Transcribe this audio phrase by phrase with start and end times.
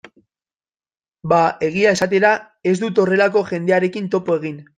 [1.33, 2.33] Ba, egia esatera,
[2.73, 4.59] ez dut horrelako jendearekin topo egin.